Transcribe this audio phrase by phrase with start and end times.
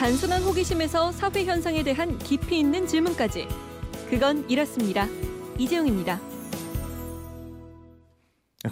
[0.00, 3.46] 단순한 호기심에서 사회 현상에 대한 깊이 있는 질문까지.
[4.08, 5.06] 그건 이렇습니다.
[5.58, 6.18] 이재용입니다.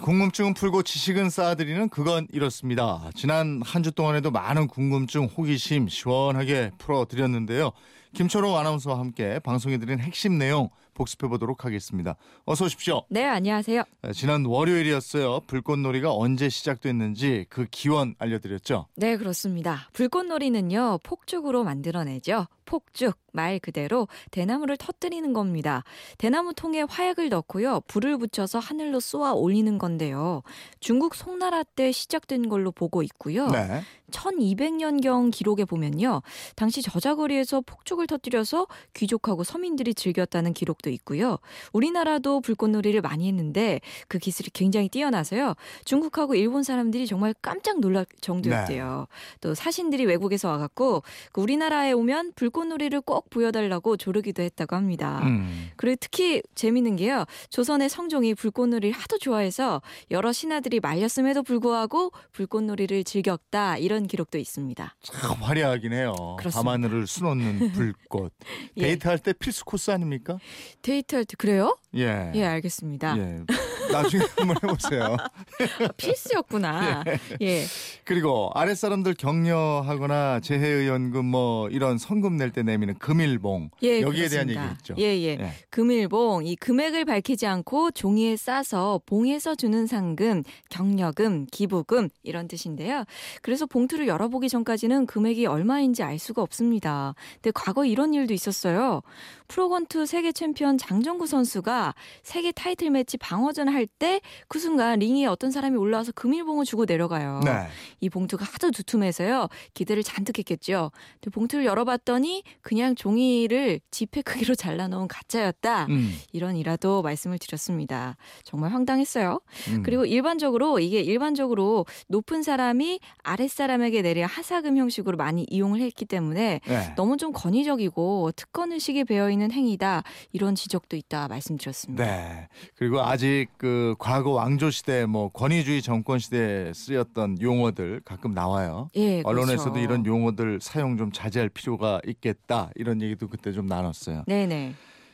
[0.01, 3.11] 궁금증은 풀고 지식은 쌓아드리는 그건 이렇습니다.
[3.13, 7.73] 지난 한 주 동안에도 많은 궁금증, 호기심 시원하게 풀어드렸는데요.
[8.13, 12.15] 김초롱 아나운서와 함께 방송해드린 핵심 내용 복습해보도록 하겠습니다.
[12.43, 13.03] 어서 오십시오.
[13.09, 13.83] 네, 안녕하세요.
[14.13, 15.41] 지난 월요일이었어요.
[15.47, 18.87] 불꽃놀이가 언제 시작됐는지 그 기원 알려드렸죠?
[18.95, 19.87] 네, 그렇습니다.
[19.93, 22.47] 불꽃놀이는요, 폭죽으로 만들어내죠.
[22.65, 25.83] 폭죽, 말 그대로 대나무를 터뜨리는 겁니다.
[26.17, 30.43] 대나무 통에 화약을 넣고요, 불을 붙여서 하늘로 쏘아 올리는 건데요.
[30.79, 33.47] 중국 송나라 때 시작된 걸로 보고 있고요.
[33.47, 33.81] 네.
[34.09, 36.21] 1200년경 기록에 보면요.
[36.55, 41.37] 당시 저자거리에서 폭죽을 터뜨려서 귀족하고 서민들이 즐겼다는 기록도 있고요.
[41.73, 45.55] 우리나라도 불꽃놀이를 많이 했는데 그 기술이 굉장히 뛰어나서요.
[45.85, 49.07] 중국하고 일본 사람들이 정말 깜짝 놀랄 정도였대요.
[49.09, 49.37] 네.
[49.41, 55.21] 또 사신들이 외국에서 와갖고 그 우리나라에 오면 불꽃놀이를 꼭 보여달라고 조르기도 했다고 합니다.
[55.23, 55.69] 음.
[55.75, 57.25] 그리고 특히 재밌는 게요.
[57.49, 64.95] 조선의 성종이 불꽃놀이를 하도 좋아해서 여러 신하들이 말렸음에도 불구하고 불꽃놀이를 즐겼다 이런 이런 기록도 있습니다.
[65.01, 66.13] 참 화려하긴 해요.
[66.39, 66.57] 그렇습니다.
[66.57, 68.33] 밤하늘을 수놓는 불꽃.
[68.77, 68.81] 예.
[68.83, 70.37] 데이트할 때 필수 코스 아닙니까?
[70.81, 71.77] 데이트할 때 그래요?
[71.95, 72.31] 예.
[72.33, 73.17] 예, 알겠습니다.
[73.17, 73.43] 예.
[73.91, 75.17] 나중에 한번 해보세요.
[75.97, 77.03] 필수였구나.
[77.41, 77.45] 예.
[77.45, 77.63] 예.
[78.03, 83.69] 그리고 아랫사람들 격려하거나 재해의원금 뭐 이런 성금 낼 때 내미는 금일봉.
[83.83, 84.29] 예, 여기에 그렇습니다.
[84.29, 84.95] 대한 얘기했죠.
[84.97, 85.53] 예, 예, 예.
[85.69, 93.03] 금일봉 이 금액을 밝히지 않고 종이에 싸서 봉에서 주는 상금, 격려금, 기부금 이런 뜻인데요.
[93.43, 97.13] 그래서 봉투를 열어보기 전까지는 금액이 얼마인지 알 수가 없습니다.
[97.35, 99.01] 근데 과거 이런 일도 있었어요.
[99.47, 105.77] 프로권투 세계 챔피언 장정구 선수가 세계 타이틀 매치 방어전 할때 그 순간 링에 어떤 사람이
[105.77, 107.41] 올라와서 금일봉을 주고 내려가요.
[107.45, 107.67] 네.
[107.99, 109.47] 이 봉투가 하도 두툼해서요.
[109.73, 110.91] 기대를 잔뜩 했겠죠.
[111.13, 115.85] 근데 봉투를 열어봤더니 그냥 종이를 지폐 크기로 잘라놓은 가짜였다.
[115.89, 116.15] 음.
[116.31, 118.17] 이런 일화도 말씀을 드렸습니다.
[118.43, 119.39] 정말 황당했어요.
[119.69, 119.83] 음.
[119.83, 126.93] 그리고 일반적으로 이게 일반적으로 높은 사람이 아랫사람에게 내려 하사금 형식으로 많이 이용을 했기 때문에 네.
[126.95, 130.03] 너무 좀 권위적이고 특권 의식이 배어 있는 행위다.
[130.31, 132.03] 이런 지적도 있다 말씀드렸습니다.
[132.03, 132.47] 네.
[132.75, 133.68] 그리고 아직 그
[133.99, 138.89] 과거 왕조 시대 뭐 권위주의 정권 시대에 쓰였던 용어들 가끔 나와요.
[138.95, 139.29] 예, 그렇죠.
[139.29, 142.69] 언론에서도 이런 용어들 사용 좀 자제할 필요가 있겠다.
[142.75, 144.23] 이런 얘기도 그때 좀 나눴어요.
[144.27, 144.73] 네네.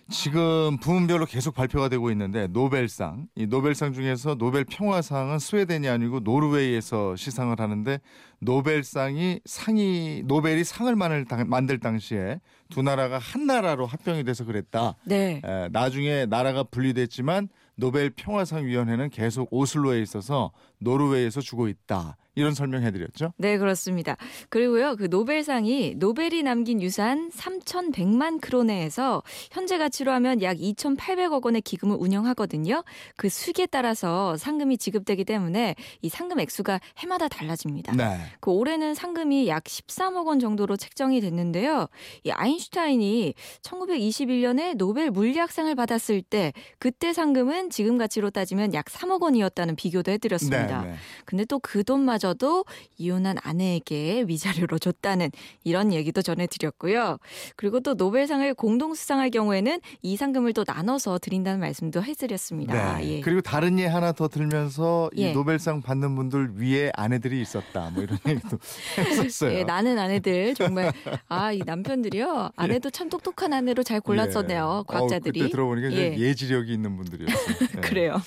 [0.09, 7.15] 지금 부문별로 계속 발표가 되고 있는데 노벨상 이 노벨상 중에서 노벨 평화상은 스웨덴이 아니고 노르웨이에서
[7.15, 7.99] 시상을 하는데
[8.39, 12.39] 노벨상이 상이 노벨이 상을 만들 당시에
[12.69, 14.95] 두 나라가 한 나라로 합병이 돼서 그랬다.
[15.05, 15.41] 네.
[15.43, 20.51] 에, 나중에 나라가 분리됐지만 노벨 평화상 위원회는 계속 오슬로에 있어서
[20.85, 22.15] 노르웨이에서 주고 있다.
[22.35, 23.33] 이런 설명해 드렸죠?
[23.37, 24.17] 네, 그렇습니다.
[24.49, 31.95] 그리고요, 그 노벨상이 노벨이 남긴 유산 3,100만 크로네에서 현재 가치로 하면 약 2,800억 원의 기금을
[31.97, 32.83] 운영하거든요.
[33.15, 37.93] 그 수익에 따라서 상금이 지급되기 때문에 이 상금 액수가 해마다 달라집니다.
[37.93, 38.17] 네.
[38.41, 41.87] 그 올해는 상금이 약 13억 원 정도로 책정이 됐는데요.
[42.25, 49.77] 이 아인슈타인이 1921년에 노벨 물리학상을 받았을 때 그때 상금은 지금 가치로 따지면 약 3억 원이었다는
[49.77, 50.67] 비교도 해 드렸습니다.
[50.67, 50.95] 네, 네.
[51.25, 52.65] 근데 또 그 돈마저 마저도
[52.97, 55.31] 이혼한 아내에게 위자료로 줬다는
[55.63, 57.17] 이런 얘기도 전해드렸고요.
[57.55, 62.97] 그리고 또 노벨상을 공동 수상할 경우에는 이 상금을 또 나눠서 드린다는 말씀도 해드렸습니다.
[62.97, 63.17] 네.
[63.17, 63.21] 예.
[63.21, 65.31] 그리고 다른 예 하나 더 들면서 이 예.
[65.33, 67.89] 노벨상 받는 분들 위에 아내들이 있었다.
[67.93, 68.57] 뭐 이런 얘기도
[68.97, 69.57] 했었어요.
[69.59, 70.91] 예, 나는 아내들 정말
[71.27, 74.83] 아 이 남편들이요 아내도 참 똑똑한 아내로 잘 골랐었네요.
[74.87, 74.93] 예.
[74.93, 75.39] 과학자들이.
[75.39, 76.17] 어, 그때 들어보니까 예.
[76.17, 77.55] 예지력이 있는 분들이었어요.
[77.81, 78.21] 그래요.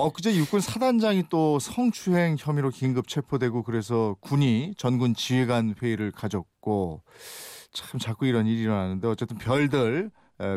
[0.00, 7.02] 엊그제 육군 사단장이 또 성추행 혐의로 긴급 체포되고 그래서 군이 전군 지휘관 회의를 가졌고
[7.72, 10.12] 참 자꾸 이런 일이 일어나는데 어쨌든 별들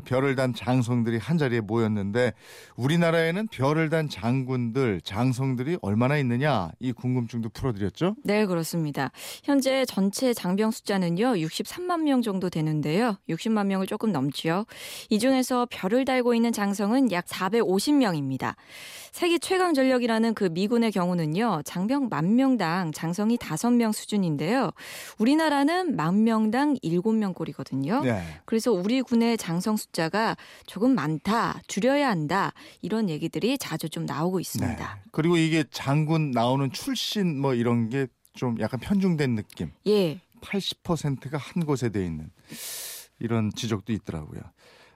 [0.05, 2.33] 별을 단 장성들이 한 자리에 모였는데
[2.75, 8.15] 우리나라에는 별을 단 장군들, 장성들이 얼마나 있느냐 이 궁금증도 풀어드렸죠?
[8.23, 9.11] 네, 그렇습니다.
[9.43, 13.17] 현재 전체 장병 숫자는요 63만 명 정도 되는데요.
[13.29, 14.65] 60만 명을 조금 넘지요.
[15.09, 18.55] 이 중에서 별을 달고 있는 장성은 약 450명입니다.
[19.11, 24.71] 세계 최강 전력이라는 그 미군의 경우는요 장병 만 명당 장성이 5명 수준인데요.
[25.17, 28.01] 우리나라는 만 명당 7명 꼴이거든요.
[28.03, 28.21] 네.
[28.45, 30.35] 그래서 우리 군의 장성 여성 숫자가
[30.65, 34.95] 조금 많다, 줄여야 한다 이런 얘기들이 자주 좀 나오고 있습니다.
[34.95, 35.01] 네.
[35.11, 39.71] 그리고 이게 장군 나오는 출신 뭐 이런 게 좀 약간 편중된 느낌.
[39.87, 40.19] 예.
[40.41, 42.29] 80%가 한 곳에 돼 있는
[43.19, 44.41] 이런 지적도 있더라고요.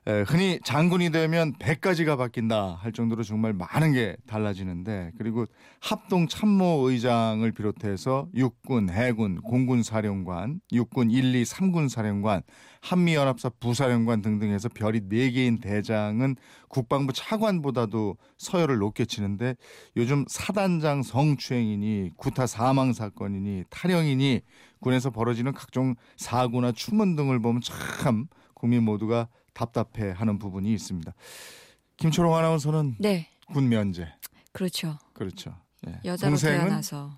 [0.08, 5.46] 에, 흔히 장군이 되면 100가지가 바뀐다 할 정도로 정말 많은 게 달라지는데 그리고
[5.80, 12.44] 합동 참모 의장을 비롯해서 육군, 해군, 공군 사령관, 육군 1, 2, 3군 사령관,
[12.82, 16.36] 한미연합사 부사령관 등등해서 별이 4개인 대장은
[16.70, 19.56] 국방부 차관보다도 서열을 높게 치는데
[19.98, 24.42] 요즘 사단장 성추행이니 구타 사망 사건이니 탈영이니
[24.82, 31.12] 군에서 벌어지는 각종 사고나 추문 등을 보면 참 국민 모두가 답답해하는 부분이 있습니다.
[31.98, 34.08] 김초롱 아나운서는 네, 군 면제
[34.52, 35.00] 그렇죠.
[35.14, 35.56] 그렇죠.
[35.88, 36.00] 예.
[36.06, 37.18] 여자로 태어나서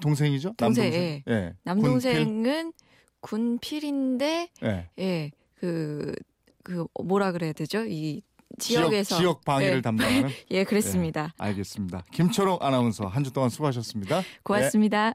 [0.00, 0.54] 동생이죠?
[0.56, 1.02] 동생, 남동생.
[1.02, 1.22] 예.
[1.28, 1.54] 예.
[1.64, 2.72] 남동생은
[3.20, 4.68] 군필인데 군필?
[4.70, 4.90] 예.
[4.98, 6.14] 예, 그,
[6.62, 7.84] 그, 뭐라 그래야 되죠?
[7.84, 8.22] 이
[8.58, 9.16] 지역 지역에서.
[9.16, 9.80] 지역 방위를 예.
[9.80, 11.32] 담당하는 예, 그랬습니다.
[11.38, 12.04] 알겠습니다.
[12.12, 14.22] 김초롱 아나운서 한 주 동안 수고하셨습니다.
[14.44, 15.14] 고맙습니다.